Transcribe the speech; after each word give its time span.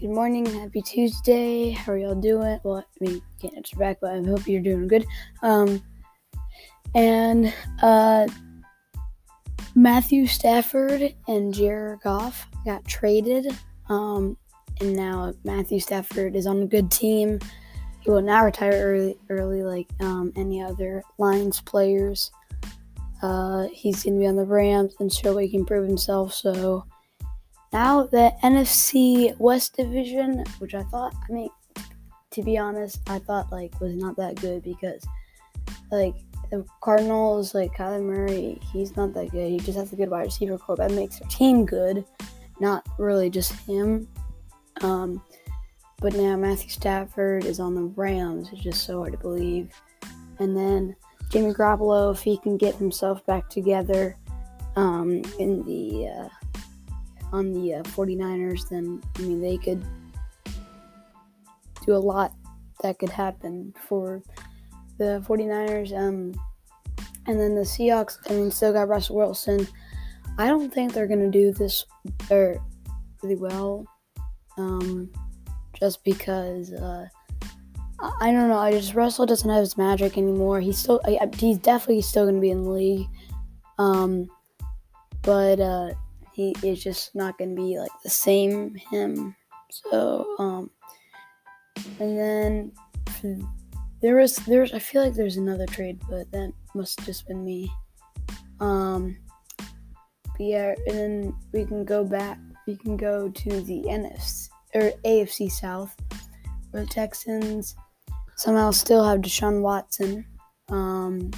Good 0.00 0.10
morning, 0.10 0.46
happy 0.46 0.80
Tuesday. 0.80 1.70
How 1.70 1.90
are 1.90 1.98
y'all 1.98 2.14
doing? 2.14 2.60
Well, 2.62 2.76
I 2.76 3.04
mean, 3.04 3.20
can't 3.42 3.56
answer 3.56 3.74
back, 3.74 3.98
but 4.00 4.12
I 4.12 4.22
hope 4.22 4.46
you're 4.46 4.62
doing 4.62 4.86
good. 4.86 5.04
Um, 5.42 5.82
and 6.94 7.52
uh, 7.82 8.28
Matthew 9.74 10.28
Stafford 10.28 11.16
and 11.26 11.52
Jared 11.52 11.98
Goff 12.02 12.46
got 12.64 12.84
traded. 12.84 13.48
Um, 13.88 14.36
and 14.80 14.94
now 14.94 15.34
Matthew 15.42 15.80
Stafford 15.80 16.36
is 16.36 16.46
on 16.46 16.62
a 16.62 16.66
good 16.66 16.92
team. 16.92 17.40
He 17.98 18.08
will 18.08 18.22
not 18.22 18.44
retire 18.44 18.74
early, 18.74 19.18
early 19.30 19.64
like 19.64 19.88
um, 19.98 20.32
any 20.36 20.62
other 20.62 21.02
Lions 21.18 21.60
players. 21.60 22.30
Uh, 23.20 23.66
he's 23.72 24.04
going 24.04 24.14
to 24.14 24.20
be 24.20 24.28
on 24.28 24.36
the 24.36 24.44
Rams 24.44 24.94
and 25.00 25.12
show 25.12 25.36
he 25.38 25.48
can 25.48 25.66
prove 25.66 25.88
himself. 25.88 26.34
So 26.34 26.84
now 27.72 28.04
the 28.04 28.32
NFC 28.42 29.38
West 29.38 29.76
division, 29.76 30.44
which 30.58 30.74
I 30.74 30.82
thought, 30.84 31.14
I 31.28 31.32
mean, 31.32 31.50
to 32.30 32.42
be 32.42 32.58
honest, 32.58 33.00
I 33.08 33.18
thought 33.18 33.52
like 33.52 33.78
was 33.80 33.94
not 33.94 34.16
that 34.16 34.36
good 34.36 34.62
because 34.62 35.06
like 35.90 36.14
the 36.50 36.64
Cardinals, 36.80 37.54
like 37.54 37.74
Kyler 37.74 38.02
Murray, 38.02 38.58
he's 38.72 38.96
not 38.96 39.12
that 39.14 39.30
good. 39.30 39.50
He 39.50 39.58
just 39.58 39.78
has 39.78 39.92
a 39.92 39.96
good 39.96 40.10
wide 40.10 40.26
receiver 40.26 40.58
core 40.58 40.76
that 40.76 40.92
makes 40.92 41.18
their 41.18 41.28
team 41.28 41.66
good, 41.66 42.04
not 42.60 42.86
really 42.98 43.30
just 43.30 43.52
him. 43.66 44.08
Um, 44.80 45.22
but 46.00 46.14
now 46.14 46.36
Matthew 46.36 46.70
Stafford 46.70 47.44
is 47.44 47.60
on 47.60 47.74
the 47.74 47.82
Rams. 47.82 48.50
It's 48.52 48.62
just 48.62 48.84
so 48.84 48.98
hard 48.98 49.12
to 49.12 49.18
believe. 49.18 49.72
And 50.38 50.56
then 50.56 50.94
Jimmy 51.30 51.52
Garoppolo, 51.52 52.12
if 52.12 52.22
he 52.22 52.38
can 52.38 52.56
get 52.56 52.76
himself 52.76 53.24
back 53.26 53.50
together 53.50 54.16
um, 54.76 55.22
in 55.38 55.64
the 55.64 56.08
uh, 56.08 56.28
on 57.32 57.52
the 57.52 57.74
uh, 57.74 57.82
49ers, 57.82 58.68
then 58.68 59.02
I 59.16 59.22
mean 59.22 59.40
they 59.40 59.56
could 59.56 59.84
do 61.86 61.94
a 61.94 61.96
lot 61.96 62.32
that 62.82 62.98
could 62.98 63.10
happen 63.10 63.74
for 63.88 64.22
the 64.98 65.24
49ers. 65.26 65.96
Um, 65.96 66.34
and 67.26 67.38
then 67.38 67.54
the 67.54 67.62
Seahawks, 67.62 68.18
I 68.28 68.34
mean, 68.34 68.50
still 68.50 68.72
got 68.72 68.88
Russell 68.88 69.16
Wilson. 69.16 69.66
I 70.38 70.46
don't 70.46 70.72
think 70.72 70.92
they're 70.92 71.06
gonna 71.06 71.30
do 71.30 71.52
this 71.52 71.84
or 72.30 72.62
really 73.22 73.36
well, 73.36 73.86
um, 74.56 75.10
just 75.78 76.04
because 76.04 76.72
uh, 76.72 77.06
I, 78.20 78.30
don't 78.30 78.48
know. 78.48 78.58
I 78.58 78.70
just 78.70 78.94
Russell 78.94 79.26
doesn't 79.26 79.50
have 79.50 79.60
his 79.60 79.76
magic 79.76 80.16
anymore. 80.16 80.60
He's 80.60 80.78
still, 80.78 81.00
he's 81.36 81.58
definitely 81.58 82.02
still 82.02 82.26
gonna 82.26 82.40
be 82.40 82.50
in 82.50 82.64
the 82.64 82.70
league, 82.70 83.06
um, 83.78 84.28
but. 85.22 85.60
Uh, 85.60 85.94
he 86.38 86.54
is 86.62 86.82
just 86.82 87.16
not 87.16 87.36
to 87.36 87.46
be 87.46 87.80
like 87.80 87.90
the 88.04 88.10
same 88.10 88.76
him. 88.76 89.34
So, 89.70 90.24
um, 90.38 90.70
and 91.98 92.16
then 92.16 92.72
there 94.00 94.14
was 94.14 94.36
there's 94.36 94.72
I 94.72 94.78
feel 94.78 95.02
like 95.02 95.14
there's 95.14 95.36
another 95.36 95.66
trade, 95.66 96.00
but 96.08 96.30
that 96.30 96.52
must 96.76 97.04
just 97.04 97.26
been 97.26 97.44
me. 97.44 97.68
Um, 98.60 99.16
yeah, 100.38 100.76
and 100.86 100.96
then 100.96 101.34
we 101.52 101.64
can 101.64 101.84
go 101.84 102.04
back. 102.04 102.38
We 102.68 102.76
can 102.76 102.96
go 102.96 103.28
to 103.28 103.60
the 103.62 103.82
NFC 103.88 104.48
or 104.74 104.92
AFC 105.04 105.50
South, 105.50 105.96
the 106.70 106.86
Texans 106.86 107.74
somehow 108.36 108.70
still 108.70 109.04
have 109.04 109.20
Deshaun 109.20 109.62
Watson. 109.62 110.24
Um, 110.68 111.32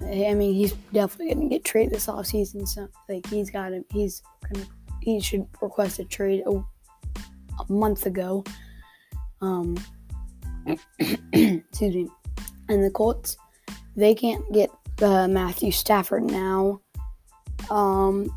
I 0.00 0.34
mean, 0.34 0.54
he's 0.54 0.72
definitely 0.92 1.34
going 1.34 1.48
to 1.48 1.54
get 1.54 1.64
traded 1.64 1.92
this 1.92 2.06
offseason. 2.06 2.66
So, 2.68 2.88
like, 3.08 3.26
he's 3.26 3.50
got 3.50 3.72
him. 3.72 3.84
He's 3.92 4.22
gonna, 4.52 4.66
he 5.02 5.20
should 5.20 5.46
request 5.60 5.98
a 5.98 6.04
trade 6.04 6.44
a, 6.46 6.50
a 6.50 7.72
month 7.72 8.06
ago. 8.06 8.44
Um, 9.40 9.76
excuse 11.32 11.94
me. 11.94 12.08
And 12.68 12.84
the 12.84 12.90
Colts, 12.90 13.36
they 13.96 14.14
can't 14.14 14.44
get 14.52 14.70
uh, 15.02 15.26
Matthew 15.26 15.72
Stafford 15.72 16.24
now. 16.24 16.80
Um, 17.70 18.32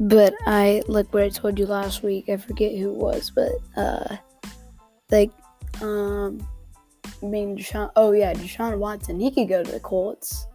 but 0.00 0.32
I 0.46 0.82
like 0.88 1.12
what 1.12 1.24
I 1.24 1.28
told 1.28 1.58
you 1.58 1.66
last 1.66 2.02
week. 2.02 2.28
I 2.28 2.36
forget 2.36 2.72
who 2.72 2.92
it 2.92 2.96
was, 2.96 3.30
but 3.30 3.52
uh, 3.76 4.16
like 5.10 5.30
um 5.82 6.46
I 7.22 7.26
mean, 7.26 7.56
Deshaun. 7.56 7.90
Oh 7.96 8.12
yeah, 8.12 8.32
Deshaun 8.32 8.78
Watson. 8.78 9.20
He 9.20 9.30
could 9.30 9.48
go 9.48 9.62
to 9.62 9.70
the 9.70 9.80
Colts. 9.80 10.46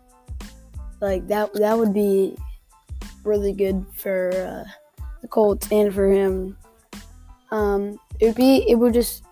Like 1.02 1.28
that. 1.28 1.54
That 1.54 1.78
would 1.78 1.94
be 1.94 2.38
really 3.24 3.54
good 3.54 3.86
for 3.96 4.32
uh, 4.32 5.04
the 5.22 5.28
Colts 5.28 5.68
and 5.72 5.94
for 5.94 6.10
him. 6.10 6.58
Um, 7.52 8.00
it 8.20 8.28
would 8.28 8.36
be. 8.36 8.70
It 8.70 8.76
would 8.76 8.94
just. 8.94 9.24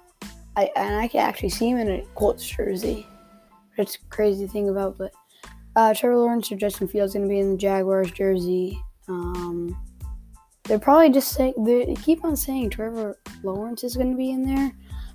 I 0.55 0.69
and 0.75 0.95
I 0.95 1.07
could 1.07 1.21
actually 1.21 1.49
see 1.49 1.69
him 1.69 1.79
in 1.79 1.89
a 1.89 2.05
Colts 2.15 2.47
jersey. 2.47 3.07
That's 3.77 3.95
a 3.95 3.99
crazy 4.09 4.45
thing 4.45 4.69
about, 4.69 4.99
but 4.99 5.11
uh, 5.75 5.93
Trevor 5.93 6.17
Lawrence 6.17 6.51
or 6.51 6.55
Justin 6.55 6.87
Fields 6.87 7.13
going 7.13 7.25
to 7.25 7.29
be 7.29 7.39
in 7.39 7.51
the 7.51 7.57
Jaguars 7.57 8.11
jersey. 8.11 8.79
Um, 9.07 9.75
they're 10.65 10.79
probably 10.79 11.09
just 11.09 11.31
saying 11.31 11.53
they 11.57 11.95
keep 11.95 12.23
on 12.23 12.37
saying 12.37 12.69
Trevor 12.69 13.17
Lawrence 13.41 13.83
is 13.83 13.97
going 13.97 14.11
to 14.11 14.17
be 14.17 14.31
in 14.31 14.45
there, 14.45 14.71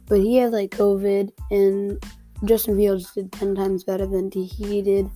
but 0.08 0.20
he 0.20 0.36
had 0.36 0.52
like 0.52 0.70
COVID, 0.70 1.30
and 1.50 2.02
Justin 2.44 2.76
Fields 2.76 3.12
did 3.12 3.32
10 3.32 3.54
times 3.54 3.84
better 3.84 4.06
than 4.06 4.30
he 4.30 4.82
did 4.82 5.10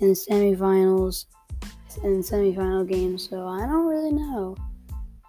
in 0.00 0.08
the 0.08 0.14
semifinals 0.14 1.26
and 2.02 2.22
semifinal 2.22 2.86
games, 2.88 3.28
so 3.28 3.46
I 3.46 3.60
don't 3.60 3.86
really 3.86 4.12
know. 4.12 4.56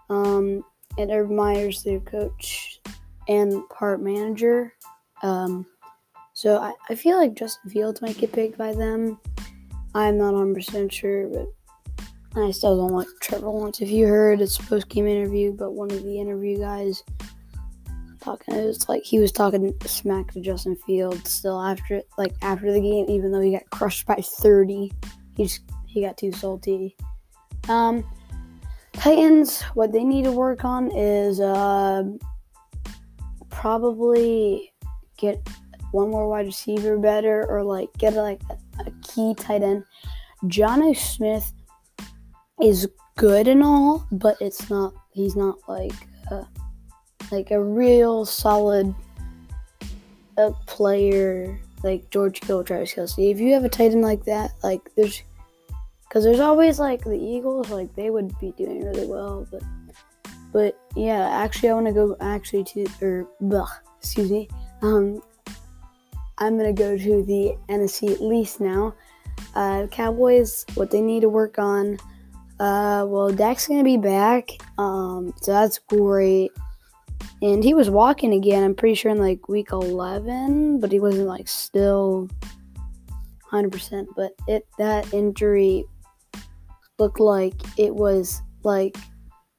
Um, 0.09 0.63
and 0.97 1.11
Urban 1.11 1.35
Meyer's 1.35 1.83
their 1.83 1.99
coach 2.01 2.81
and 3.27 3.67
part 3.69 4.01
manager. 4.01 4.73
Um, 5.23 5.65
so 6.33 6.57
I, 6.57 6.73
I 6.89 6.95
feel 6.95 7.17
like 7.17 7.33
Justin 7.33 7.71
Fields 7.71 8.01
might 8.01 8.17
get 8.17 8.31
picked 8.31 8.57
by 8.57 8.73
them. 8.73 9.19
I'm 9.95 10.17
not 10.17 10.33
100% 10.33 10.91
sure, 10.91 11.27
but 11.27 11.47
I 12.35 12.51
still 12.51 12.77
don't 12.77 12.95
like 12.95 13.07
Trevor 13.21 13.47
Lawrence. 13.47 13.81
If 13.81 13.89
you 13.89 14.05
heard 14.05 14.41
it's 14.41 14.57
post 14.57 14.89
game 14.89 15.07
interview, 15.07 15.53
but 15.53 15.71
one 15.71 15.89
of 15.91 16.03
the 16.03 16.19
interview 16.19 16.59
guys 16.59 17.03
talking. 18.27 18.55
It 18.55 18.65
was 18.65 18.89
like 18.89 19.03
he 19.03 19.19
was 19.19 19.31
talking 19.31 19.73
smack 19.85 20.31
to 20.33 20.41
Justin 20.41 20.75
Fields 20.75 21.31
still 21.31 21.61
after 21.61 21.95
it, 21.95 22.07
like 22.17 22.33
after 22.41 22.71
the 22.71 22.81
game, 22.81 23.05
even 23.07 23.31
though 23.31 23.41
he 23.41 23.51
got 23.51 23.69
crushed 23.69 24.05
by 24.05 24.15
30. 24.15 24.91
He 25.35 25.43
just 25.43 25.61
he 25.85 26.01
got 26.01 26.17
too 26.17 26.31
salty. 26.31 26.95
Um, 27.69 28.03
Titans, 28.93 29.61
what 29.73 29.91
they 29.91 30.03
need 30.03 30.25
to 30.25 30.31
work 30.31 30.65
on 30.65 30.91
is 30.91 31.39
uh, 31.39 32.03
probably 33.49 34.73
get 35.17 35.47
one 35.91 36.09
more 36.09 36.27
wide 36.27 36.47
receiver 36.47 36.97
better, 36.97 37.45
or 37.47 37.63
like 37.63 37.89
get 37.97 38.13
like 38.13 38.41
a, 38.49 38.57
a 38.81 38.91
key 39.03 39.35
tight 39.35 39.63
end. 39.63 39.83
Jonnu 40.45 40.95
Smith 40.97 41.53
is 42.61 42.87
good 43.15 43.47
and 43.47 43.63
all, 43.63 44.05
but 44.11 44.35
it's 44.41 44.69
not. 44.69 44.93
He's 45.11 45.35
not 45.35 45.57
like. 45.69 45.93
Uh, 46.29 46.43
like 47.31 47.51
a 47.51 47.61
real 47.61 48.25
solid 48.25 48.93
player 50.65 51.59
like 51.83 52.09
George 52.09 52.41
Kittle, 52.41 52.63
Travis 52.63 52.93
Kelce. 52.93 53.31
If 53.31 53.39
you 53.39 53.53
have 53.53 53.63
a 53.63 53.69
tight 53.69 53.91
end 53.91 54.01
like 54.01 54.25
that, 54.25 54.51
like 54.63 54.81
there's, 54.95 55.21
because 56.07 56.23
there's 56.23 56.39
always 56.39 56.79
like 56.79 57.03
the 57.03 57.17
Eagles, 57.17 57.69
like 57.69 57.93
they 57.95 58.09
would 58.09 58.37
be 58.39 58.51
doing 58.57 58.83
really 58.85 59.05
well, 59.05 59.47
but, 59.51 59.63
but 60.51 60.79
yeah, 60.95 61.29
actually 61.29 61.69
I 61.69 61.73
want 61.73 61.87
to 61.87 61.93
go 61.93 62.17
actually 62.19 62.63
to 62.65 62.87
or 63.01 63.27
blah, 63.41 63.69
excuse 63.99 64.31
me, 64.31 64.49
um, 64.81 65.21
I'm 66.39 66.57
gonna 66.57 66.73
go 66.73 66.97
to 66.97 67.23
the 67.23 67.57
NFC 67.69 68.11
at 68.11 68.21
least 68.21 68.59
now. 68.59 68.93
Uh, 69.55 69.87
Cowboys, 69.87 70.65
what 70.75 70.91
they 70.91 71.01
need 71.01 71.21
to 71.21 71.29
work 71.29 71.57
on. 71.57 71.97
Uh, 72.59 73.05
well, 73.07 73.31
Dak's 73.31 73.67
gonna 73.67 73.83
be 73.83 73.97
back, 73.97 74.51
um, 74.77 75.33
so 75.41 75.51
that's 75.51 75.79
great 75.79 76.51
and 77.41 77.63
he 77.63 77.73
was 77.73 77.89
walking 77.89 78.33
again. 78.33 78.63
I'm 78.63 78.75
pretty 78.75 78.95
sure 78.95 79.11
in 79.11 79.19
like 79.19 79.47
week 79.47 79.71
11, 79.71 80.79
but 80.79 80.91
he 80.91 80.99
wasn't 80.99 81.27
like 81.27 81.47
still 81.47 82.29
100%. 83.51 84.07
But 84.15 84.31
it 84.47 84.67
that 84.77 85.13
injury 85.13 85.85
looked 86.97 87.19
like 87.19 87.53
it 87.77 87.95
was 87.95 88.41
like 88.63 88.97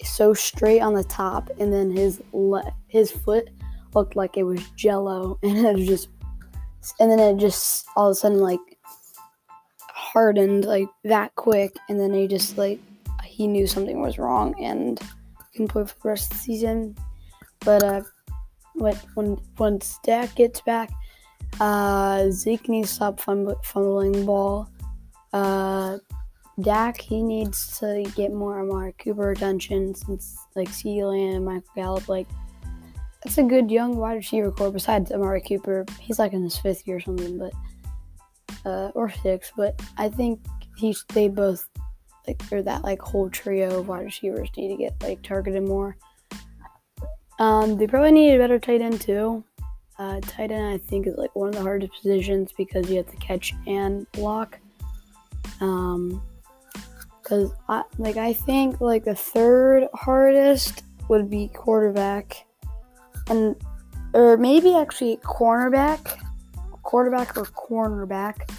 so 0.03 0.35
straight 0.35 0.81
on 0.81 0.95
the 0.95 1.05
top, 1.05 1.51
and 1.59 1.73
then 1.73 1.91
his 1.91 2.21
le- 2.33 2.75
his 2.89 3.11
foot 3.11 3.49
looked 3.95 4.17
like 4.17 4.37
it 4.37 4.45
was 4.45 4.69
jello, 4.71 5.39
and 5.43 5.57
it 5.59 5.87
just 5.87 6.09
and 7.01 7.11
then 7.11 7.21
it 7.21 7.39
just 7.39 7.87
all 7.97 8.09
of 8.09 8.13
a 8.13 8.15
sudden 8.15 8.39
like 8.39 8.61
hardened 9.81 10.65
like 10.65 10.89
that 11.05 11.35
quick, 11.37 11.77
and 11.89 12.01
then 12.01 12.13
he 12.13 12.27
just 12.27 12.59
like 12.59 12.81
he 13.25 13.47
knew 13.47 13.69
something 13.69 14.01
was 14.01 14.19
wrong 14.19 14.53
and 14.63 15.01
couldn't 15.53 15.69
play 15.69 15.85
for 15.85 15.95
the 16.03 16.09
rest 16.09 16.33
of 16.33 16.39
the 16.39 16.45
season. 16.45 16.97
But 17.69 17.85
uh, 17.85 18.03
when 19.13 19.39
once 19.59 19.99
Dak 20.03 20.35
gets 20.35 20.63
back, 20.63 20.91
uh, 21.61 22.31
Zeke 22.31 22.67
needs 22.67 22.89
to 22.89 22.95
stop 22.95 23.21
fumbling 23.21 24.13
the 24.13 24.25
ball. 24.25 24.71
Uh, 25.35 25.99
Dak 26.63 26.99
he 26.99 27.23
needs 27.23 27.79
to 27.81 28.11
get 28.17 28.33
more 28.33 28.59
Amari 28.59 28.95
Cooper 28.95 29.33
attention 29.33 29.95
since 29.95 30.39
like 30.57 30.71
CeeDee 30.71 31.35
and 31.35 31.45
Michael 31.45 31.69
Gallup 31.77 32.09
like 32.09 32.27
that's 33.23 33.37
a 33.37 33.43
good 33.43 33.71
young 33.71 33.99
wide 33.99 34.15
receiver 34.15 34.51
core 34.51 34.73
besides 34.73 35.13
Amari 35.13 35.43
Cooper. 35.43 35.85
He's 36.01 36.19
like 36.19 36.33
in 36.33 36.43
his 36.43 36.57
fifth 36.57 36.89
year 36.89 36.97
or 36.97 37.01
something, 37.01 37.37
but 37.37 37.53
uh, 38.65 38.93
or 38.95 39.11
six. 39.11 39.53
But 39.55 39.79
I 39.99 40.09
think 40.09 40.41
he's 40.79 41.05
they 41.13 41.29
both 41.29 41.69
like 42.27 42.43
or 42.51 42.63
that 42.63 42.83
like 42.83 43.03
whole 43.03 43.29
trio 43.29 43.81
of 43.81 43.89
wide 43.89 44.07
receivers 44.07 44.49
need 44.57 44.69
to 44.69 44.77
get 44.83 45.03
like 45.03 45.21
targeted 45.21 45.69
more. 45.69 45.99
Um, 47.39 47.77
they 47.77 47.87
probably 47.87 48.13
need 48.13 48.35
a 48.35 48.39
better 48.39 48.59
tight 48.59 48.81
end 48.81 49.01
too. 49.01 49.45
Uh, 49.99 50.21
tight 50.21 50.51
end 50.51 50.67
I 50.67 50.79
think 50.79 51.07
is 51.07 51.17
like 51.17 51.35
one 51.35 51.49
of 51.49 51.55
the 51.55 51.63
hardest 51.63 51.93
positions 51.93 52.53
because 52.57 52.89
you 52.89 52.97
have 52.97 53.11
to 53.11 53.17
catch 53.17 53.55
and 53.67 54.11
block. 54.13 54.59
Um, 55.61 56.23
because 57.29 57.53
I 57.69 57.83
like 57.99 58.17
I 58.17 58.33
think 58.33 58.81
like 58.81 59.05
the 59.05 59.15
third 59.15 59.89
hardest 59.95 60.83
would 61.09 61.29
be 61.29 61.49
quarterback, 61.49 62.47
and 63.29 63.55
or 64.15 64.37
maybe 64.37 64.75
actually 64.75 65.19
cornerback, 65.19 66.19
quarterback 66.83 67.37
or 67.37 67.45
cornerback. 67.45 68.51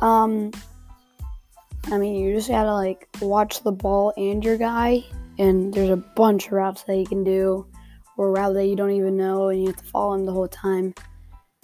Um, 0.00 0.50
I 1.86 1.98
mean 1.98 2.16
you 2.16 2.34
just 2.34 2.48
gotta 2.48 2.72
like 2.72 3.08
watch 3.20 3.62
the 3.62 3.72
ball 3.72 4.12
and 4.16 4.44
your 4.44 4.58
guy, 4.58 5.04
and 5.38 5.72
there's 5.72 5.90
a 5.90 5.96
bunch 5.96 6.46
of 6.46 6.52
routes 6.52 6.82
that 6.84 6.96
you 6.96 7.06
can 7.06 7.22
do, 7.24 7.66
or 8.16 8.32
that 8.34 8.66
you 8.66 8.76
don't 8.76 8.90
even 8.90 9.16
know, 9.16 9.48
and 9.48 9.60
you 9.60 9.68
have 9.68 9.76
to 9.76 9.84
follow 9.84 10.14
him 10.14 10.26
the 10.26 10.32
whole 10.32 10.48
time. 10.48 10.94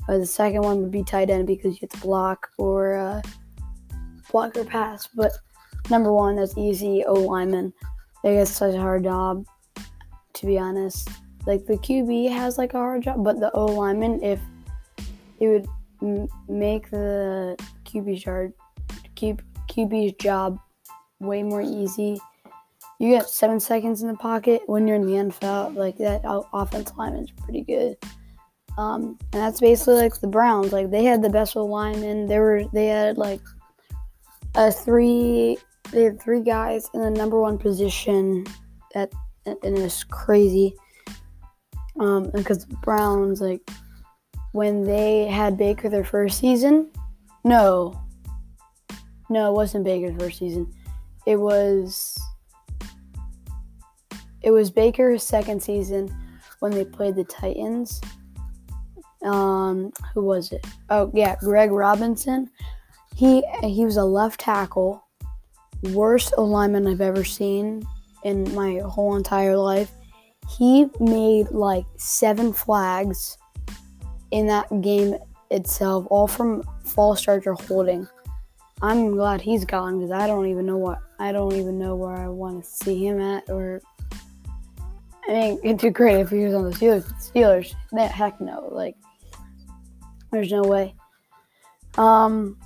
Uh, 0.09 0.19
the 0.19 0.27
second 0.27 0.62
one 0.62 0.81
would 0.81 0.91
be 0.91 1.05
tight 1.05 1.31
end 1.31 1.47
because 1.47 1.75
you 1.75 1.89
have 1.91 2.00
to 2.00 2.06
block 2.06 2.49
or 2.59 2.95
uh, 2.95 3.23
block 4.31 4.56
or 4.56 4.65
pass, 4.65 5.06
but 5.15 5.33
number 5.91 6.12
one, 6.12 6.37
that's 6.37 6.56
easy. 6.56 7.05
O 7.05 7.15
lineman, 7.15 7.73
they 8.23 8.35
get 8.35 8.49
such 8.49 8.75
a 8.75 8.81
hard 8.81 9.05
job. 9.05 9.45
To 10.35 10.47
be 10.47 10.59
honest, 10.59 11.09
like 11.47 11.67
the 11.67 11.77
QB 11.79 12.31
has 12.31 12.59
like 12.59 12.75
a 12.75 12.79
hard 12.79 13.03
job, 13.03 13.25
but 13.25 13.41
the 13.41 13.51
O 13.53 13.67
lineman, 13.67 14.23
if 14.23 14.41
it 15.41 15.49
would 15.49 15.67
m- 16.01 16.29
make 16.49 16.91
the 16.91 17.56
QB's 17.85 18.25
yard, 18.25 18.53
QB's 19.17 20.15
job 20.21 20.59
way 21.21 21.43
more 21.43 21.62
easy. 21.62 22.19
You 22.99 23.11
get 23.11 23.29
seven 23.29 23.61
seconds 23.61 24.03
in 24.03 24.09
the 24.09 24.17
pocket 24.17 24.62
when 24.67 24.87
you're 24.87 24.97
in 24.97 25.06
the 25.06 25.12
NFL. 25.12 25.77
Like 25.77 25.97
that 25.99 26.23
offensive 26.53 26.97
lineman 26.97 27.25
is 27.25 27.31
pretty 27.31 27.62
good. 27.62 27.97
Um, 28.77 29.19
and 29.33 29.43
that's 29.43 29.61
basically 29.61 29.95
like 29.95 30.19
the 30.21 30.27
Browns. 30.27 30.73
Like 30.73 30.91
they 30.91 31.05
had 31.05 31.23
the 31.23 31.31
best 31.31 31.56
O 31.56 31.65
lineman. 31.65 32.27
They 32.27 32.39
were 32.39 32.65
they 32.73 32.87
had 32.87 33.19
like 33.19 33.41
a 34.55 34.73
three 34.73 35.59
they 35.91 36.05
had 36.05 36.21
three 36.21 36.43
guys 36.43 36.89
in 36.95 37.00
the 37.00 37.11
number 37.11 37.41
one 37.41 37.59
position 37.59 38.47
that 38.95 39.12
and 39.47 39.56
it's 39.62 40.05
crazy. 40.05 40.75
Um, 42.01 42.31
because 42.33 42.65
Browns 42.65 43.41
like 43.41 43.69
when 44.53 44.83
they 44.83 45.27
had 45.27 45.59
Baker 45.59 45.89
their 45.89 46.05
first 46.05 46.39
season, 46.39 46.91
no, 47.44 48.01
no, 49.31 49.51
it 49.51 49.55
wasn't 49.55 49.85
Baker's 49.85 50.17
first 50.21 50.39
season. 50.39 50.73
It 51.27 51.37
was 51.37 52.19
it 54.43 54.50
was 54.50 54.70
Baker's 54.70 55.23
second 55.23 55.62
season 55.62 56.14
when 56.61 56.73
they 56.73 56.85
played 56.85 57.17
the 57.17 57.25
Titans. 57.25 58.00
Um, 59.23 59.93
who 60.14 60.25
was 60.25 60.52
it? 60.52 60.64
Oh 60.90 61.11
yeah, 61.14 61.37
Greg 61.40 61.73
Robinson. 61.73 62.50
He 63.17 63.43
he 63.62 63.85
was 63.85 63.96
a 63.96 64.05
left 64.05 64.40
tackle 64.40 65.05
worst 65.82 66.35
alignment 66.37 66.87
I've 66.87 67.00
ever 67.00 67.25
seen 67.25 67.87
in 68.25 68.52
my 68.55 68.79
whole 68.79 69.17
entire 69.17 69.56
life. 69.56 69.90
He 70.49 70.87
made 70.99 71.50
like 71.50 71.84
seven 71.96 72.52
flags 72.52 73.37
in 74.31 74.46
that 74.46 74.69
game 74.81 75.17
itself, 75.50 76.06
all 76.11 76.26
from 76.26 76.62
false 76.84 77.26
or 77.29 77.41
holding. 77.67 78.08
I'm 78.81 79.11
glad 79.11 79.41
he's 79.41 79.64
gone 79.64 79.99
because 79.99 80.12
I 80.12 80.26
don't 80.26 80.46
even 80.46 80.64
know 80.64 80.76
what 80.76 81.00
I 81.19 81.32
don't 81.32 81.55
even 81.55 81.79
know 81.79 81.96
where 81.96 82.14
I 82.14 82.29
want 82.29 82.64
to 82.64 82.70
see 82.70 83.06
him 83.06 83.20
at 83.20 83.49
or. 83.50 83.82
I 85.29 85.33
mean, 85.33 85.61
it'd 85.63 85.83
be 85.83 85.91
great 85.91 86.21
if 86.21 86.31
he 86.31 86.45
was 86.45 86.55
on 86.55 86.65
the 86.65 86.71
Steelers. 86.71 87.13
Steelers, 87.21 88.11
heck 88.11 88.41
no, 88.41 88.69
like, 88.73 88.97
there's 90.33 90.51
no 90.51 90.63
way. 90.63 90.95
Um, 91.99 92.59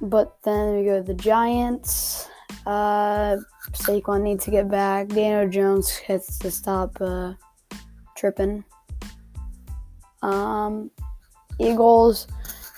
but 0.00 0.36
then 0.42 0.76
we 0.76 0.84
go 0.84 0.98
to 0.98 1.02
the 1.02 1.14
Giants. 1.14 2.28
Uh, 2.66 3.36
Saquon 3.72 4.22
needs 4.22 4.44
to 4.44 4.50
get 4.50 4.70
back. 4.70 5.08
Daniel 5.08 5.48
Jones 5.48 5.96
has 5.98 6.38
to 6.38 6.50
stop 6.50 6.96
uh, 7.00 7.34
tripping. 8.16 8.64
Um, 10.22 10.90
Eagles 11.58 12.26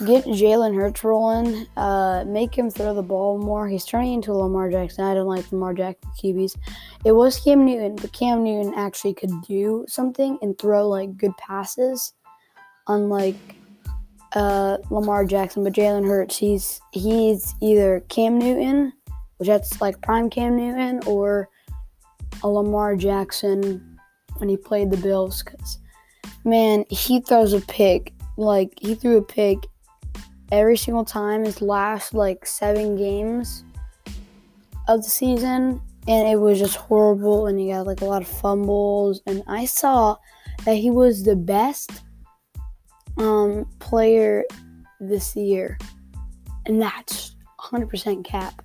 get 0.01 0.25
Jalen 0.25 0.75
Hurts 0.75 1.05
rolling. 1.05 1.67
Uh, 1.77 2.25
make 2.27 2.57
him 2.57 2.71
throw 2.71 2.95
the 2.95 3.03
ball 3.03 3.39
more. 3.39 3.69
He's 3.69 3.85
turning 3.85 4.15
into 4.15 4.33
Lamar 4.33 4.71
Jackson. 4.71 5.05
I 5.05 5.15
don't 5.15 5.27
like 5.27 5.51
Lamar 5.53 5.75
Jackson 5.75 6.11
QBs. 6.23 6.57
It 7.05 7.13
was 7.13 7.39
Cam 7.39 7.65
Newton, 7.65 7.97
but 7.97 8.13
Cam 8.13 8.45
Newton 8.45 8.75
actually 8.75 9.15
could 9.15 9.33
do 9.47 9.85
something 9.89 10.39
and 10.43 10.59
throw 10.59 10.89
like 10.89 11.17
good 11.17 11.37
passes, 11.37 12.15
unlike 12.89 13.37
uh, 14.35 14.79
Lamar 14.91 15.25
Jackson. 15.25 15.65
But 15.65 15.75
Jalen 15.75 16.07
Hurts, 16.07 16.37
he's 16.39 16.81
he's 16.93 17.55
either 17.61 18.01
Cam 18.09 18.39
Newton 18.39 18.93
which 19.39 19.49
that's 19.49 19.81
like 19.81 20.01
prime 20.01 20.31
Cam 20.31 20.57
Newton 20.57 21.01
or 21.07 21.49
a 22.43 22.49
Lamar 22.49 22.97
Jackson 22.97 23.99
when 24.37 24.49
he 24.49 24.57
played 24.57 24.91
the 24.91 24.97
Bills. 24.97 25.43
Because, 25.43 25.79
man, 26.45 26.85
he 26.91 27.21
throws 27.21 27.53
a 27.53 27.61
pick. 27.61 28.13
Like, 28.37 28.73
he 28.81 28.95
threw 28.95 29.19
a 29.19 29.23
pick 29.23 29.59
every 30.55 30.77
single 30.77 31.05
time 31.05 31.45
his 31.45 31.61
last, 31.61 32.15
like, 32.15 32.47
seven 32.47 32.97
games 32.97 33.65
of 34.89 35.03
the 35.03 35.11
season. 35.11 35.81
And 36.07 36.29
it 36.29 36.37
was 36.37 36.59
just 36.59 36.77
horrible. 36.77 37.47
And 37.47 37.59
he 37.59 37.69
got, 37.69 37.87
like, 37.87 38.01
a 38.01 38.05
lot 38.07 38.23
of 38.23 38.29
fumbles. 38.29 39.23
And 39.27 39.43
I 39.47 39.65
saw 39.65 40.17
that 40.65 40.75
he 40.75 40.91
was 40.91 41.25
the 41.25 41.37
best 41.37 41.91
um, 43.19 43.67
player 43.79 44.45
this 45.01 45.35
year. 45.37 45.79
And 46.67 46.81
that's 46.81 47.37
100% 47.61 48.25
cap 48.25 48.63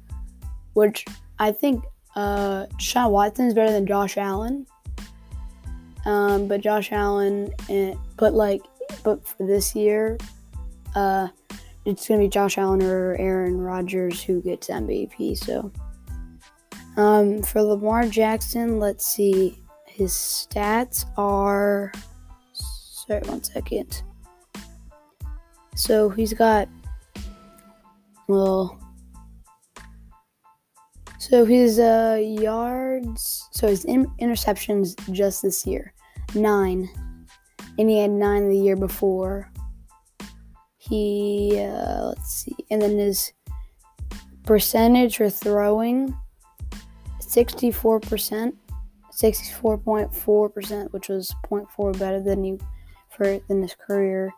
which 0.80 1.06
I 1.39 1.51
think 1.51 1.83
uh, 2.15 2.65
Sean 2.77 3.12
Watson 3.12 3.48
is 3.48 3.53
better 3.53 3.72
than 3.72 3.86
Josh 3.86 4.17
Allen. 4.17 4.65
Um, 6.05 6.48
but 6.48 6.62
Josh 6.62 6.91
Allen, 6.91 7.53
eh, 7.67 7.93
but 8.15 8.34
like, 8.34 8.62
but 9.03 9.27
for 9.27 9.46
this 9.46 9.75
year, 9.75 10.17
uh, 10.96 11.27
it's 11.86 12.07
gonna 12.07 12.21
be 12.21 12.29
Josh 12.29 12.57
Allen 12.57 12.83
or 12.83 13.15
Aaron 13.17 13.59
Rodgers 13.59 14.21
who 14.24 14.41
gets 14.41 14.69
MVP. 14.69 15.38
So, 15.38 15.71
um, 16.98 17.41
for 17.41 17.62
Lamar 17.62 18.07
Jackson, 18.07 18.79
let's 18.79 19.05
see, 19.05 19.62
his 19.86 20.12
stats 20.12 21.05
are. 21.17 21.91
Sorry, 22.53 23.21
one 23.21 23.43
second. 23.43 24.03
So 25.75 26.09
he's 26.09 26.33
got, 26.33 26.67
well, 28.27 28.77
so 31.19 31.45
his 31.45 31.79
uh, 31.79 32.19
yards, 32.21 33.48
so 33.51 33.67
his 33.67 33.86
in- 33.86 34.12
interceptions 34.19 34.95
just 35.13 35.41
this 35.41 35.65
year, 35.65 35.93
nine, 36.36 36.89
and 37.77 37.89
he 37.89 38.00
had 38.00 38.12
nine 38.12 38.50
the 38.50 38.57
year 38.57 38.75
before. 38.75 39.49
He 40.89 41.60
uh, 41.60 42.08
let's 42.08 42.34
see, 42.34 42.55
and 42.72 42.81
then 42.81 42.98
his 42.98 43.31
percentage 44.43 45.17
for 45.17 45.29
throwing, 45.29 46.17
sixty-four 47.19 48.00
percent, 48.00 48.55
sixty-four 49.12 49.77
point 49.77 50.13
four 50.13 50.50
percent, 50.50 50.91
which 50.91 51.08
was 51.10 51.34
0.4 51.48 52.00
better 52.00 52.19
than 52.19 52.43
he 52.43 52.58
for 53.15 53.39
than 53.48 53.62
his 53.62 53.75
career. 53.75 54.34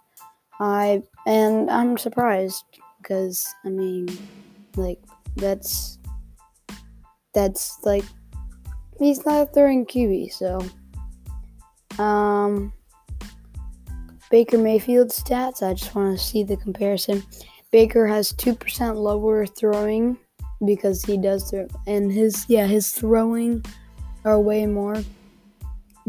I 0.59 1.01
and 1.25 1.71
I'm 1.71 1.97
surprised 1.97 2.65
because 2.97 3.47
I 3.63 3.69
mean, 3.69 4.09
like 4.75 4.99
that's 5.37 5.99
that's 7.33 7.79
like 7.83 8.03
he's 8.99 9.25
not 9.25 9.53
throwing 9.53 9.85
QB, 9.85 10.33
so 10.33 10.59
um 11.97 12.73
Baker 14.31 14.57
Mayfield 14.57 15.09
stats, 15.09 15.61
I 15.61 15.73
just 15.73 15.93
want 15.93 16.17
to 16.17 16.23
see 16.23 16.43
the 16.43 16.55
comparison. 16.55 17.21
Baker 17.71 18.07
has 18.07 18.31
2% 18.33 18.95
lower 18.95 19.45
throwing 19.45 20.17
because 20.65 21.03
he 21.03 21.17
does 21.17 21.49
throw 21.49 21.67
and 21.87 22.11
his 22.11 22.45
yeah, 22.47 22.67
his 22.67 22.91
throwing 22.91 23.63
are 24.25 24.39
way 24.39 24.65
more. 24.65 24.95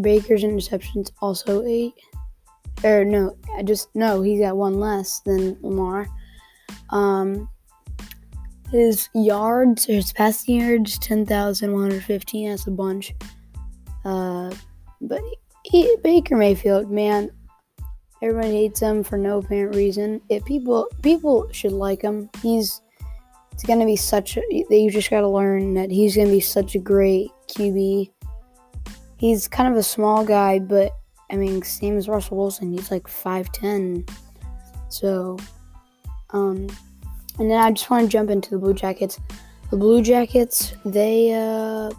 Baker's 0.01 0.43
interceptions 0.45 1.11
also 1.21 1.65
8 1.65 1.93
or 2.85 3.05
no, 3.05 3.37
I 3.57 3.63
just 3.63 3.89
no, 3.95 4.23
he's 4.23 4.41
got 4.41 4.57
one 4.57 4.79
less 4.79 5.21
than 5.21 5.59
Lamar. 5.63 6.07
Um 6.91 7.49
his 8.73 9.11
yards, 9.15 9.85
his 9.85 10.13
passing 10.13 10.61
yards, 10.61 10.99
10,115. 10.99 12.49
That's 12.49 12.67
a 12.67 12.71
bunch. 12.71 13.15
Uh, 14.03 14.51
but 15.03 15.21
he, 15.65 15.95
Baker 16.03 16.37
Mayfield, 16.37 16.91
man, 16.91 17.31
everybody 18.23 18.53
hates 18.53 18.81
him 18.81 19.03
for 19.03 19.19
no 19.19 19.39
apparent 19.39 19.75
reason. 19.75 20.21
If 20.29 20.45
people 20.45 20.87
people 21.03 21.49
should 21.53 21.73
like 21.73 22.03
him. 22.03 22.31
He's 22.41 22.81
it's 23.53 23.65
gonna 23.65 23.85
be 23.85 23.97
such. 23.97 24.39
A, 24.39 24.43
you 24.51 24.91
just 24.91 25.11
gotta 25.11 25.29
learn 25.29 25.75
that 25.75 25.91
he's 25.91 26.17
gonna 26.17 26.31
be 26.31 26.41
such 26.41 26.75
a 26.75 26.79
great 26.79 27.31
QB. 27.49 28.11
He's 29.19 29.47
kind 29.47 29.71
of 29.71 29.79
a 29.79 29.83
small 29.83 30.25
guy, 30.25 30.59
but 30.59 30.93
I 31.31 31.37
mean, 31.37 31.63
same 31.63 31.99
as 31.99 32.09
Russell 32.09 32.39
Wilson. 32.39 32.73
He's 32.73 32.91
like 32.91 33.07
five 33.09 33.51
ten. 33.53 34.05
So, 34.89 35.39
um, 36.31 36.69
and 37.39 37.51
then 37.51 37.59
I 37.59 37.71
just 37.73 37.91
want 37.91 38.05
to 38.05 38.09
jump 38.09 38.31
into 38.31 38.51
the 38.51 38.59
Blue 38.59 38.75
Jackets. 38.75 39.19
The 39.71 39.77
Blue 39.77 40.03
Jackets, 40.03 40.75
they 40.85 41.33
uh 41.33 41.91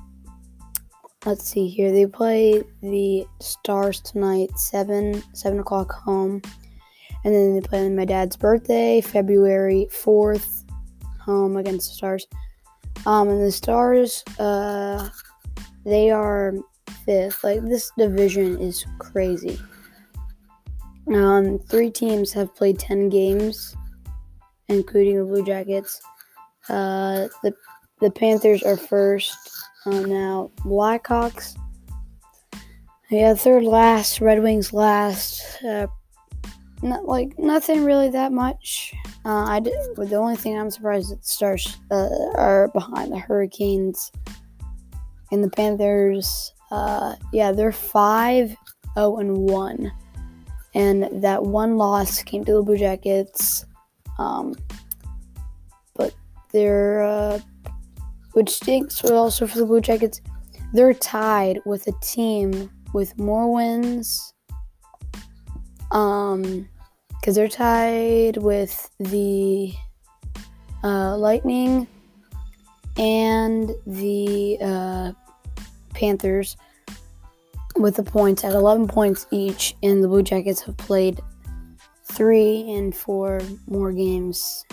let's 1.26 1.50
see 1.50 1.68
here. 1.68 1.92
They 1.92 2.06
play 2.06 2.64
the 2.82 3.26
Stars 3.40 4.02
tonight, 4.02 4.58
seven 4.58 5.24
seven 5.34 5.60
o'clock 5.60 5.92
home, 5.92 6.42
and 7.24 7.34
then 7.34 7.56
they 7.56 7.62
play 7.62 7.86
on 7.86 7.96
my 7.96 8.06
dad's 8.06 8.36
birthday, 8.36 9.02
February 9.02 9.88
fourth, 9.92 10.66
home 11.20 11.58
against 11.58 11.90
the 11.90 11.96
Stars. 11.96 12.28
Um, 13.06 13.30
and 13.30 13.42
the 13.42 13.52
Stars, 13.52 14.24
uh, 14.40 15.10
they 15.86 16.12
are 16.12 16.54
fifth. 17.06 17.44
Like 17.44 17.62
this 17.64 17.92
division 17.98 18.60
is 18.60 18.86
crazy. 19.00 19.60
Um, 21.08 21.60
three 21.60 21.92
teams 21.92 22.32
have 22.34 22.56
played 22.56 22.80
ten 22.80 23.10
games, 23.10 23.76
including 24.68 25.18
the 25.18 25.26
Blue 25.26 25.46
Jackets. 25.46 26.02
Uh, 26.70 27.28
the 27.44 27.54
the 28.00 28.12
Panthers 28.12 28.64
are 28.64 28.78
first. 28.78 29.63
Um, 29.86 30.06
now 30.06 30.52
Blackhawks. 30.60 31.58
Yeah, 33.10 33.34
third 33.36 33.64
last. 33.64 34.22
Red 34.22 34.42
Wings 34.42 34.74
last. 34.74 35.62
Uh, 35.64 35.88
not 36.82 37.06
like 37.06 37.38
nothing 37.40 37.84
really 37.84 38.10
that 38.10 38.32
much. 38.32 38.94
Uh, 39.26 39.46
I 39.46 39.60
did, 39.60 39.74
the 39.96 40.16
only 40.16 40.36
thing 40.36 40.58
I'm 40.58 40.70
surprised 40.70 41.12
that 41.12 41.22
the 41.22 41.28
Stars 41.28 41.78
uh, 41.92 42.10
are 42.36 42.70
behind 42.70 43.12
the 43.12 43.20
Hurricanes 43.20 44.12
and 45.32 45.44
the 45.44 45.50
Panthers. 45.50 46.54
Uh, 46.72 47.16
yeah, 47.32 47.52
they're 47.52 47.72
five, 47.72 48.56
zero, 48.96 49.18
and 49.18 49.38
one, 49.38 49.92
and 50.74 51.24
that 51.24 51.44
one 51.44 51.78
loss 51.78 52.22
came 52.22 52.44
to 52.46 52.54
the 52.54 52.62
Blue 52.62 52.78
Jackets. 52.78 53.66
Um, 54.20 54.56
but 55.96 56.14
they're 56.52 57.04
uh, 57.04 57.40
which 58.34 58.50
stinks 58.50 59.02
but 59.02 59.14
also 59.14 59.48
for 59.48 59.58
the 59.58 59.66
Blue 59.66 59.82
Jackets. 59.82 60.22
They're 60.74 60.94
tied 60.94 61.60
with 61.66 61.88
a 61.88 61.94
team 62.02 62.70
with 62.94 63.18
more 63.18 63.54
wins. 63.54 64.34
Um, 65.92 66.68
because 67.10 67.36
they're 67.36 67.48
tied 67.48 68.36
with 68.36 68.90
the 69.00 69.74
uh, 70.84 71.16
Lightning 71.16 71.88
and 72.98 73.72
the 73.88 74.58
uh, 74.62 75.12
Panthers 75.94 76.58
with 77.78 77.96
the 77.96 78.04
points 78.04 78.44
at 78.44 78.52
11 78.52 78.88
points 78.88 79.26
each, 79.32 79.76
and 79.82 80.04
the 80.04 80.08
Blue 80.08 80.22
Jackets 80.22 80.62
have 80.62 80.76
played 80.78 81.22
three 82.04 82.70
and 82.70 82.96
four 82.96 83.42
more 83.68 83.92
games 83.92 84.66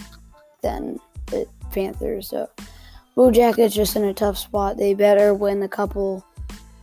than 0.62 0.98
the 1.26 1.46
Panthers. 1.70 2.28
So 2.28 2.48
Blue 3.14 3.30
Jackets 3.30 3.74
just 3.74 3.96
in 3.96 4.04
a 4.04 4.14
tough 4.14 4.38
spot. 4.38 4.76
They 4.76 4.94
better 4.94 5.34
win 5.34 5.62
a 5.62 5.68
couple 5.68 6.24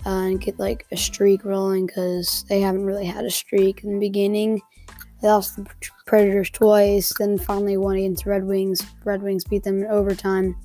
uh, 0.06 0.10
and 0.10 0.42
get 0.42 0.60
like 0.60 0.86
a 0.92 0.98
streak 0.98 1.44
rolling 1.44 1.88
because 1.88 2.46
they 2.50 2.62
haven't 2.62 2.86
really 2.86 3.06
had 3.06 3.26
a 3.26 3.32
streak 3.32 3.84
in 3.84 3.94
the 3.94 4.00
beginning. 4.00 4.62
They 5.22 5.28
lost 5.28 5.56
the 5.56 5.66
Predators 6.06 6.50
twice, 6.52 7.12
then 7.18 7.38
finally 7.38 7.76
won 7.76 7.96
against 7.98 8.26
Red 8.26 8.46
Wings. 8.46 8.86
Red 9.04 9.24
Wings 9.24 9.44
beat 9.44 9.64
them 9.64 9.80
in 9.84 9.88
overtime. 9.88 10.56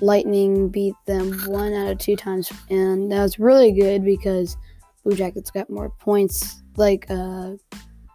Lightning 0.00 0.68
beat 0.68 0.94
them 1.06 1.32
one 1.46 1.72
out 1.72 1.90
of 1.90 1.98
two 1.98 2.16
times, 2.16 2.52
and 2.70 3.10
that 3.10 3.22
was 3.22 3.38
really 3.38 3.72
good 3.72 4.04
because 4.04 4.56
Blue 5.04 5.16
Jackets 5.16 5.50
got 5.50 5.70
more 5.70 5.90
points, 5.90 6.62
like 6.76 7.06
uh, 7.10 7.52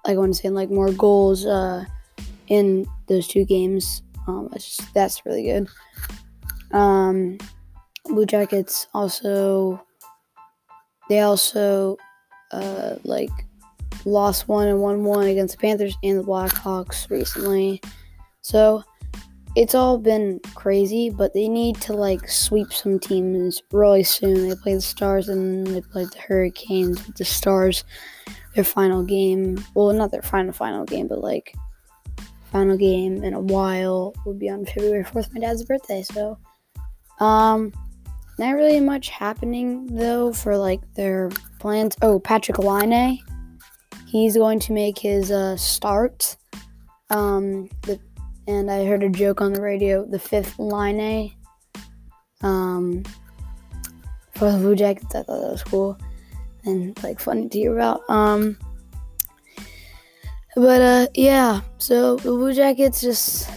like 0.06 0.16
I 0.16 0.18
want 0.18 0.34
to 0.34 0.40
say, 0.40 0.50
like 0.50 0.70
more 0.70 0.92
goals 0.92 1.46
uh, 1.46 1.86
in 2.48 2.86
those 3.08 3.28
two 3.28 3.46
games. 3.46 4.04
Um, 4.28 4.50
just, 4.54 4.94
that's 4.94 5.26
really 5.26 5.44
good. 5.44 5.68
Um, 6.74 7.38
Blue 8.06 8.26
Jackets 8.26 8.88
also 8.94 9.82
they 11.10 11.20
also 11.20 11.98
uh, 12.52 12.96
like 13.04 13.30
lost 14.06 14.48
one 14.48 14.68
and 14.68 14.80
won 14.80 15.04
one 15.04 15.28
against 15.28 15.56
the 15.56 15.62
Panthers 15.62 15.98
and 16.04 16.20
the 16.20 16.24
Blackhawks 16.24 17.10
recently. 17.10 17.82
So 18.42 18.84
it's 19.56 19.76
all 19.76 19.98
been 19.98 20.40
crazy, 20.56 21.10
but 21.10 21.34
they 21.34 21.50
need 21.50 21.76
to 21.82 21.94
like 21.94 22.30
sweep 22.30 22.72
some 22.72 23.00
teams 23.00 23.62
really 23.72 24.04
soon. 24.04 24.48
They 24.48 24.56
play 24.56 24.76
the 24.76 24.82
Stars 24.82 25.28
and 25.28 25.68
they 25.68 25.82
play 25.82 26.06
the 26.06 26.20
Hurricanes 26.20 27.06
with 27.06 27.18
the 27.18 27.26
Stars. 27.26 27.84
Their 28.56 28.64
final 28.64 29.04
game, 29.04 29.64
well, 29.76 29.92
not 29.94 30.12
their 30.12 30.22
final 30.22 30.54
final 30.54 30.86
game, 30.86 31.08
but 31.08 31.22
like 31.22 31.54
final 32.52 32.78
game 32.78 33.24
in 33.24 33.34
a 33.34 33.40
while 33.40 34.14
will 34.26 34.34
be 34.34 34.50
on 34.50 34.66
February 34.66 35.04
fourth, 35.04 35.34
my 35.34 35.42
dad's 35.42 35.64
birthday. 35.64 36.04
So 36.04 36.38
um, 37.22 37.72
not 38.40 38.56
really 38.56 38.80
much 38.80 39.10
happening 39.10 39.86
though 39.96 40.34
for 40.34 40.58
like 40.58 40.82
their 40.96 41.30
plans. 41.60 41.96
Oh, 42.02 42.20
Patrik 42.20 42.58
Laine, 42.58 43.20
he's 44.08 44.36
going 44.36 44.60
to 44.62 44.74
make 44.74 44.98
his 44.98 45.32
uh, 45.32 45.56
start. 45.56 46.36
Um, 47.12 47.70
the, 47.84 48.00
and 48.48 48.72
I 48.72 48.86
heard 48.86 49.04
a 49.04 49.10
joke 49.10 49.40
on 49.40 49.54
the 49.54 49.62
radio. 49.62 50.04
The 50.06 50.18
fifth 50.18 50.58
Laine, 50.58 51.34
um, 52.42 53.04
for 54.34 54.52
the 54.52 54.58
Blue 54.58 54.76
Jackets. 54.76 55.14
I 55.14 55.22
thought 55.22 55.42
that 55.42 55.52
was 55.52 55.64
cool 55.64 55.98
and 56.66 57.02
like 57.04 57.20
funny 57.20 57.48
to 57.48 57.58
hear 57.58 57.76
about. 57.76 58.02
Um, 58.10 58.58
but 60.56 60.82
uh, 60.82 61.08
yeah. 61.14 61.62
So 61.78 62.16
the 62.16 62.32
Blue 62.32 62.54
Jackets 62.54 63.02
just 63.02 63.48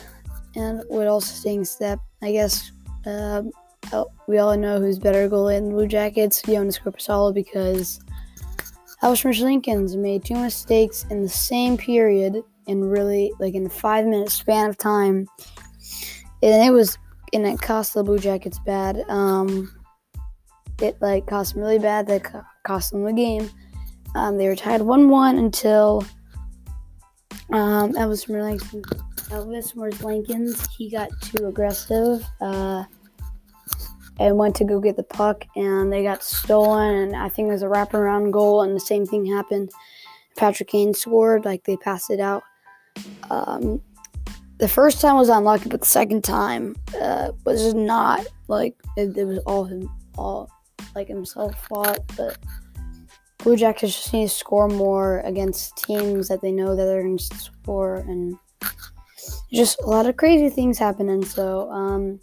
and 0.54 0.83
what 0.88 1.06
also 1.06 1.33
stinks 1.33 1.76
that 1.76 1.99
I 2.21 2.33
guess 2.33 2.71
um, 3.06 3.50
oh, 3.92 4.06
we 4.26 4.38
all 4.38 4.56
know 4.56 4.80
who's 4.80 4.99
better 4.99 5.28
goalie 5.28 5.56
in 5.56 5.68
the 5.68 5.75
Blue 5.75 5.87
Jackets, 5.87 6.42
Jonas 6.42 6.78
Korpisalo, 6.78 7.34
because 7.34 8.00
Elvis 9.02 9.25
Merzlikins 9.25 9.96
made 9.96 10.25
two 10.25 10.37
mistakes 10.37 11.04
in 11.11 11.23
the 11.23 11.28
same 11.28 11.76
period 11.76 12.42
in 12.66 12.82
really 12.82 13.32
like 13.38 13.54
in 13.54 13.66
a 13.66 13.70
five 13.70 14.06
minute 14.06 14.30
span 14.30 14.70
of 14.70 14.78
time, 14.78 15.26
and 16.42 16.64
it 16.64 16.70
was 16.70 16.99
and 17.32 17.46
it 17.46 17.61
cost 17.61 17.94
the 17.94 18.02
Blue 18.02 18.18
Jackets 18.18 18.58
bad. 18.64 19.04
Um, 19.08 19.70
it 20.80 20.96
like 21.00 21.26
cost 21.26 21.54
them 21.54 21.62
really 21.62 21.78
bad. 21.78 22.06
That 22.06 22.23
cost 22.64 22.92
them 22.92 23.04
the 23.04 23.12
game. 23.12 23.50
Um, 24.14 24.38
they 24.38 24.49
were 24.49 24.56
tied 24.56 24.82
one 24.82 25.08
one 25.08 25.38
until 25.38 26.04
um, 27.52 27.92
Elvis 27.94 28.28
Merzlikins, 28.28 28.84
Elvis 29.35 29.75
Merzlikins, 29.75 30.69
he 30.76 30.91
got 30.91 31.11
too 31.21 31.47
aggressive. 31.47 32.25
Uh, 32.41 32.85
and 34.19 34.38
went 34.38 34.55
to 34.57 34.64
go 34.64 34.81
get 34.81 34.97
the 34.97 35.03
puck 35.03 35.45
and 35.57 35.93
they 35.93 36.03
got 36.05 36.23
stolen 36.23 36.95
and 36.95 37.17
I 37.17 37.29
think 37.29 37.49
it 37.49 37.53
was 37.53 37.62
a 37.62 37.67
wraparound 37.67 38.31
goal 38.31 38.62
and 38.62 38.75
the 38.75 38.81
same 38.81 39.07
thing 39.07 39.26
happened. 39.26 39.73
Patrick 40.37 40.69
Kane 40.69 40.95
scored, 40.95 41.45
like 41.45 41.64
they 41.64 41.76
passed 41.76 42.11
it 42.11 42.21
out. 42.21 42.43
Um, 43.31 43.81
the 44.59 44.69
first 44.69 45.00
time 45.00 45.17
was 45.17 45.29
unlucky, 45.29 45.69
but 45.69 45.81
the 45.81 45.87
second 45.87 46.23
time 46.23 46.76
uh, 47.00 47.33
was 47.45 47.75
not 47.75 48.26
like 48.49 48.76
it, 48.97 49.17
it 49.17 49.25
was 49.25 49.38
all 49.47 49.64
him, 49.64 49.91
all 50.17 50.49
like 50.95 51.09
himself 51.09 51.67
fault. 51.67 52.00
But 52.17 52.38
Blue 53.38 53.57
Jackets 53.57 53.95
just 53.95 54.12
need 54.12 54.29
to 54.29 54.35
score 54.35 54.69
more 54.69 55.21
against 55.21 55.76
teams 55.76 56.29
that 56.29 56.41
they 56.41 56.53
know 56.53 56.76
that 56.76 56.85
they're 56.85 57.03
going 57.03 57.19
to 57.19 57.25
score, 57.25 57.97
and 57.97 58.38
just 59.54 59.80
a 59.82 59.87
lot 59.87 60.06
of 60.06 60.16
crazy 60.16 60.49
things 60.49 60.78
happening. 60.78 61.25
So 61.25 61.70
um, 61.70 62.20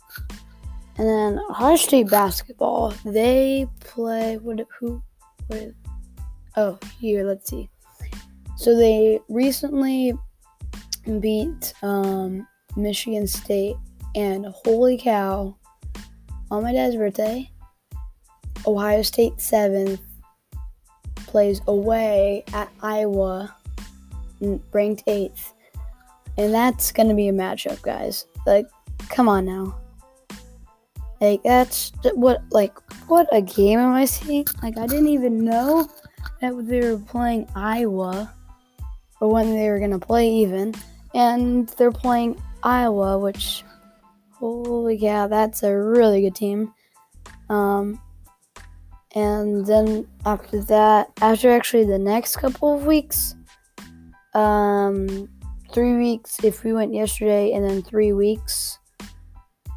and 0.98 1.08
then 1.08 1.40
Ohio 1.50 1.76
State 1.78 2.10
basketball, 2.10 2.94
they 3.06 3.68
play 3.80 4.38
what 4.38 4.60
who 4.80 5.02
what, 5.48 5.72
oh 6.58 6.78
here, 7.00 7.24
let's 7.24 7.50
see. 7.50 7.70
So 8.58 8.76
they 8.76 9.20
recently 9.30 10.14
beat 11.20 11.74
um, 11.82 12.48
Michigan 12.76 13.26
State 13.26 13.76
and 14.16 14.46
holy 14.46 14.98
cow, 14.98 15.56
on 16.52 16.64
my 16.64 16.74
dad's 16.74 16.96
birthday, 16.98 17.50
Ohio 18.68 19.02
State 19.02 19.40
seventh 19.40 20.02
plays 21.16 21.62
away 21.68 22.44
at 22.54 22.70
Iowa, 22.84 23.56
ranked 24.74 25.04
eighth. 25.08 25.54
And 26.42 26.52
that's 26.52 26.92
gonna 26.92 27.14
be 27.14 27.28
a 27.28 27.34
matchup, 27.34 27.84
guys. 27.84 28.26
Like, 28.48 28.66
come 29.10 29.30
on 29.30 29.46
now. 29.46 29.80
Like 31.22 31.44
that's 31.44 31.92
what 32.16 32.42
like 32.50 32.74
what 33.08 33.28
a 33.32 33.44
game 33.44 33.78
am 33.78 33.94
I 33.94 34.06
seeing? 34.06 34.48
Like 34.64 34.76
I 34.80 34.88
didn't 34.88 35.10
even 35.10 35.46
know 35.46 35.88
that 36.42 36.68
they 36.68 36.80
were 36.80 36.98
playing 36.98 37.48
Iowa, 37.56 38.34
or 39.20 39.32
when 39.32 39.56
they 39.56 39.70
were 39.70 39.80
gonna 39.80 40.00
play 40.00 40.28
even, 40.28 40.74
and 41.14 41.70
they're 41.78 41.92
playing 41.92 42.42
Iowa, 42.64 43.20
which 43.20 43.64
holy 44.32 44.98
cow, 44.98 45.28
that's 45.28 45.62
a 45.62 45.78
really 45.78 46.22
good 46.24 46.34
team. 46.34 46.74
Um, 47.50 48.02
and 49.14 49.64
then 49.68 50.08
after 50.26 50.60
that, 50.64 51.12
after 51.22 51.52
actually 51.52 51.86
the 51.86 52.00
next 52.00 52.38
couple 52.38 52.74
of 52.74 52.88
weeks, 52.88 53.36
um, 54.34 55.30
three 55.74 55.96
weeks 55.96 56.44
if 56.44 56.64
we 56.64 56.74
went 56.74 56.94
yesterday, 56.94 57.54
and 57.54 57.64
then 57.64 57.82
three 57.82 58.14
weeks 58.14 58.80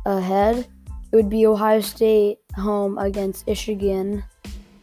ahead, 0.06 0.66
it 1.12 1.16
would 1.16 1.30
be 1.30 1.46
Ohio 1.46 1.80
State 1.80 2.38
home 2.56 2.98
against 2.98 3.46
Michigan, 3.46 4.24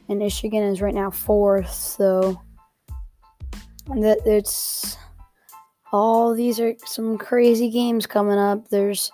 and 0.09 0.19
Michigan 0.19 0.63
is 0.63 0.81
right 0.81 0.93
now 0.93 1.11
fourth, 1.11 1.71
so 1.71 2.39
that 3.87 4.19
it's 4.25 4.97
all 5.91 6.33
these 6.33 6.59
are 6.59 6.73
some 6.85 7.17
crazy 7.17 7.69
games 7.69 8.05
coming 8.05 8.37
up. 8.37 8.69
There's 8.69 9.11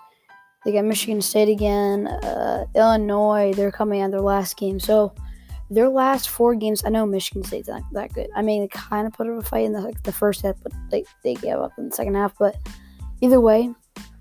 they 0.64 0.72
got 0.72 0.84
Michigan 0.84 1.20
State 1.20 1.48
again, 1.48 2.06
uh, 2.08 2.66
Illinois. 2.74 3.52
They're 3.54 3.72
coming 3.72 4.02
on 4.02 4.10
their 4.10 4.20
last 4.20 4.56
game, 4.56 4.78
so 4.78 5.14
their 5.70 5.88
last 5.88 6.30
four 6.30 6.54
games, 6.54 6.82
I 6.84 6.88
know 6.88 7.04
Michigan 7.04 7.44
State's 7.44 7.68
not 7.68 7.82
that 7.92 8.14
good. 8.14 8.28
I 8.34 8.42
mean, 8.42 8.62
they 8.62 8.68
kind 8.68 9.06
of 9.06 9.12
put 9.12 9.28
up 9.28 9.38
a 9.38 9.42
fight 9.42 9.66
in 9.66 9.72
the, 9.72 9.80
like, 9.80 10.02
the 10.02 10.12
first 10.12 10.42
half, 10.42 10.56
but 10.62 10.72
they, 10.90 11.04
they 11.22 11.34
gave 11.34 11.56
up 11.56 11.72
in 11.76 11.88
the 11.90 11.94
second 11.94 12.14
half. 12.14 12.32
But 12.38 12.56
either 13.20 13.40
way, 13.40 13.74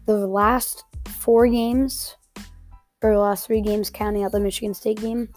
the 0.05 0.27
last 0.27 0.83
four 1.05 1.47
games, 1.47 2.15
or 3.01 3.13
the 3.13 3.19
last 3.19 3.47
three 3.47 3.61
games, 3.61 3.89
counting 3.89 4.23
out 4.23 4.31
the 4.31 4.39
Michigan 4.39 4.73
State 4.73 4.99
game, 4.99 5.29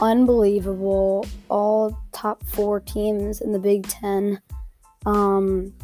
unbelievable. 0.00 1.26
All 1.50 1.98
top 2.12 2.42
four 2.46 2.80
teams 2.80 3.40
in 3.40 3.52
the 3.52 3.58
Big 3.58 3.86
Ten. 3.88 4.40
Um, 5.04 5.74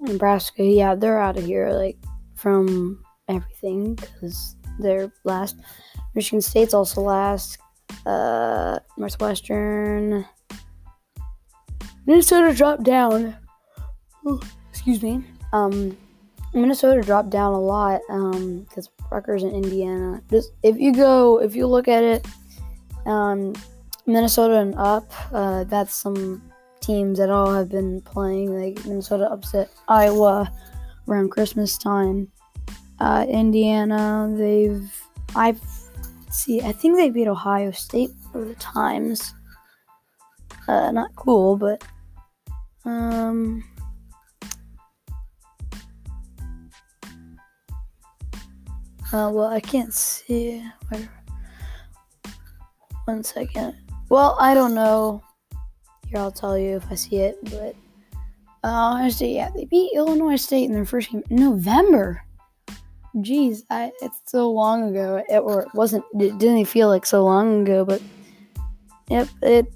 Nebraska, 0.00 0.64
yeah, 0.64 0.94
they're 0.94 1.20
out 1.20 1.36
of 1.36 1.44
here, 1.44 1.70
like, 1.70 1.96
from 2.34 3.04
everything, 3.28 3.94
because 3.94 4.56
they're 4.80 5.12
last. 5.22 5.56
Michigan 6.14 6.42
State's 6.42 6.74
also 6.74 7.00
last 7.00 7.58
uh, 8.06 8.78
Northwestern. 8.96 10.26
Minnesota 12.06 12.54
dropped 12.54 12.82
down. 12.82 13.36
Ooh, 14.26 14.40
excuse 14.70 15.02
me. 15.02 15.24
Um, 15.52 15.96
Minnesota 16.52 17.00
dropped 17.00 17.30
down 17.30 17.52
a 17.52 17.60
lot 17.60 18.00
um, 18.10 18.60
because 18.60 18.88
Rutgers 19.10 19.42
and 19.42 19.52
Indiana. 19.52 20.22
Just 20.30 20.52
if 20.62 20.78
you 20.78 20.94
go, 20.94 21.40
if 21.40 21.56
you 21.56 21.66
look 21.66 21.88
at 21.88 22.02
it, 22.02 22.26
um, 23.06 23.54
Minnesota 24.06 24.58
and 24.58 24.74
up, 24.76 25.10
uh, 25.32 25.64
that's 25.64 25.94
some 25.94 26.42
teams 26.80 27.18
that 27.18 27.30
all 27.30 27.52
have 27.52 27.70
been 27.70 28.00
playing. 28.02 28.54
Like 28.54 28.84
Minnesota 28.84 29.30
upset 29.30 29.70
Iowa 29.88 30.52
around 31.08 31.30
Christmas 31.30 31.78
time. 31.78 32.30
Uh, 33.00 33.26
Indiana, 33.28 34.32
they've 34.36 34.90
I've 35.34 35.60
see, 36.34 36.60
I 36.60 36.72
think 36.72 36.96
they 36.96 37.10
beat 37.10 37.28
Ohio 37.28 37.70
State 37.70 38.10
for 38.32 38.44
the 38.44 38.54
times. 38.56 39.34
Uh, 40.66 40.90
not 40.90 41.14
cool, 41.16 41.56
but 41.56 41.84
um. 42.84 43.64
Uh, 49.12 49.30
well, 49.32 49.46
I 49.46 49.60
can't 49.60 49.94
see. 49.94 50.64
Wait, 50.90 51.08
one 53.04 53.22
second. 53.22 53.76
Well, 54.08 54.36
I 54.40 54.54
don't 54.54 54.74
know. 54.74 55.22
Here, 56.08 56.18
I'll 56.18 56.32
tell 56.32 56.58
you 56.58 56.76
if 56.76 56.90
I 56.90 56.96
see 56.96 57.16
it. 57.16 57.38
But 57.44 57.76
uh, 58.64 59.08
Ohio 59.08 59.08
yeah, 59.34 59.50
they 59.54 59.66
beat 59.66 59.92
Illinois 59.94 60.36
State 60.36 60.64
in 60.64 60.72
their 60.72 60.84
first 60.84 61.12
game 61.12 61.22
in 61.30 61.36
November. 61.36 62.22
Jeez, 63.16 63.62
I 63.70 63.92
it's 64.02 64.20
so 64.26 64.50
long 64.50 64.90
ago. 64.90 65.22
It 65.28 65.38
or 65.38 65.62
it 65.62 65.68
wasn't. 65.74 66.04
It 66.18 66.38
didn't 66.38 66.64
feel 66.64 66.88
like 66.88 67.06
so 67.06 67.24
long 67.24 67.62
ago, 67.62 67.84
but 67.84 68.02
yep, 69.08 69.28
it 69.42 69.72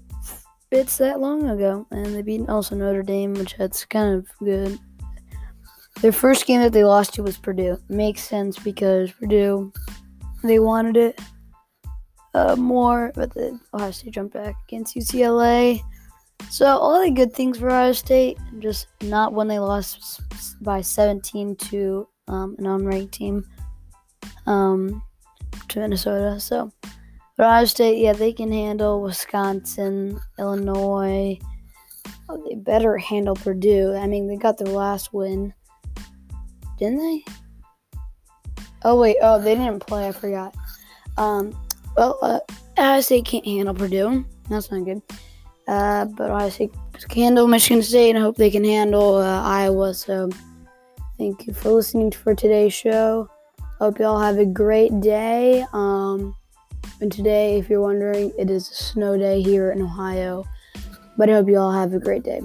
it's 0.70 0.98
that 0.98 1.20
long 1.20 1.48
ago. 1.48 1.87
And 1.90 2.07
they 2.07 2.22
beat 2.22 2.48
also 2.48 2.74
Notre 2.74 3.03
Dame, 3.03 3.35
which 3.35 3.57
that's 3.57 3.85
kind 3.85 4.14
of 4.14 4.27
good. 4.38 4.79
Their 6.01 6.12
first 6.12 6.46
game 6.46 6.61
that 6.61 6.72
they 6.72 6.85
lost 6.85 7.14
to 7.14 7.22
was 7.22 7.38
Purdue. 7.38 7.79
Makes 7.88 8.22
sense 8.22 8.59
because 8.59 9.12
Purdue 9.12 9.72
they 10.42 10.59
wanted 10.59 10.96
it 10.96 11.20
uh, 12.35 12.57
more, 12.57 13.12
but 13.14 13.33
the 13.35 13.59
Ohio 13.74 13.90
State 13.90 14.12
jumped 14.12 14.35
back 14.35 14.55
against 14.66 14.96
UCLA. 14.96 15.81
So 16.51 16.66
all 16.66 17.03
the 17.03 17.11
good 17.11 17.33
things 17.33 17.59
for 17.59 17.68
Ohio 17.68 17.92
State, 17.92 18.38
just 18.59 18.87
not 19.03 19.33
when 19.33 19.48
they 19.48 19.59
lost 19.59 20.20
by 20.61 20.81
17 20.81 21.57
to 21.57 22.09
um, 22.28 22.54
an 22.58 22.64
unranked 22.64 23.12
team 23.12 23.44
um, 24.46 25.02
to 25.68 25.80
Minnesota. 25.80 26.38
So, 26.40 26.72
Ohio 27.38 27.64
State, 27.64 27.98
yeah, 27.98 28.12
they 28.12 28.32
can 28.32 28.52
handle 28.52 29.02
Wisconsin, 29.02 30.20
Illinois. 30.38 31.38
Oh, 32.28 32.44
they 32.48 32.56
better 32.56 32.96
handle 32.98 33.34
Purdue. 33.34 33.94
I 33.94 34.06
mean, 34.06 34.26
they 34.26 34.36
got 34.36 34.58
their 34.58 34.68
last 34.68 35.12
win, 35.12 35.54
didn't 36.78 36.98
they? 36.98 37.24
Oh 38.84 39.00
wait, 39.00 39.16
oh 39.22 39.40
they 39.40 39.54
didn't 39.54 39.80
play. 39.80 40.08
I 40.08 40.12
forgot. 40.12 40.54
Um, 41.16 41.58
well, 41.96 42.18
uh, 42.22 42.40
Ohio 42.78 43.00
State 43.00 43.24
can't 43.24 43.44
handle 43.44 43.74
Purdue. 43.74 44.24
That's 44.48 44.70
not 44.70 44.84
good. 44.84 45.02
Uh, 45.66 46.04
but 46.04 46.30
Ohio 46.30 46.48
State 46.50 46.72
can 47.08 47.22
handle 47.22 47.48
Michigan 47.48 47.82
State, 47.82 48.10
and 48.10 48.18
I 48.18 48.22
hope 48.22 48.36
they 48.36 48.50
can 48.50 48.64
handle 48.64 49.16
uh, 49.16 49.42
Iowa. 49.42 49.94
So. 49.94 50.30
Thank 51.18 51.48
you 51.48 51.52
for 51.52 51.70
listening 51.70 52.12
for 52.12 52.33
today's 52.33 52.72
show. 52.72 53.28
Hope 53.81 53.98
y'all 53.98 54.20
have 54.20 54.38
a 54.38 54.46
great 54.46 55.00
day. 55.00 55.66
Um, 55.72 56.37
and 57.00 57.11
today, 57.11 57.59
if 57.59 57.68
you're 57.68 57.81
wondering, 57.81 58.33
it 58.38 58.48
is 58.50 58.70
a 58.70 58.74
snow 58.74 59.18
day 59.18 59.42
here 59.42 59.72
in 59.72 59.83
Ohio. 59.83 60.44
But 61.16 61.28
I 61.28 61.33
hope 61.33 61.48
you 61.48 61.59
all 61.59 61.72
have 61.72 61.92
a 61.92 61.98
great 61.98 62.22
day. 62.22 62.40